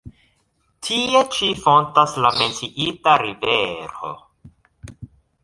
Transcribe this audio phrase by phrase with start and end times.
[0.87, 4.17] Tie ĉi fontas la menciita rivero.